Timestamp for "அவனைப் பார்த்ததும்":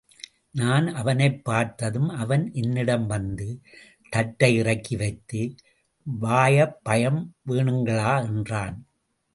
0.87-2.09